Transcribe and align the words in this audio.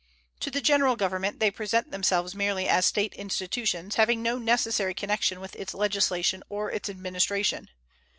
To 0.39 0.49
the 0.49 0.61
General 0.61 0.95
Government 0.95 1.39
they 1.39 1.51
present 1.51 1.91
themselves 1.91 2.33
merely 2.33 2.67
as 2.67 2.87
State 2.87 3.13
institutions, 3.13 3.97
having 3.97 4.23
no 4.23 4.39
necessary 4.39 4.95
connection 4.95 5.39
with 5.39 5.55
its 5.55 5.75
legislation 5.75 6.41
or 6.49 6.71
its 6.71 6.89
administration. 6.89 7.69